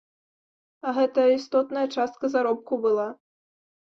[0.87, 3.05] А гэта істотная частка заробку была.